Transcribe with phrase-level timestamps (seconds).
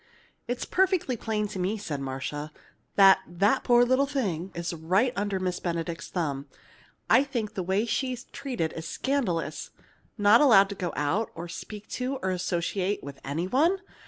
[0.47, 2.51] "It's perfectly plain to me," said Marcia,
[2.95, 6.47] "that that poor little thing is right under Miss Benedict's thumb.
[7.07, 9.69] I think the way she's treated is scandalous
[10.17, 13.77] not allowed to go out, or speak to, or associate with, any one!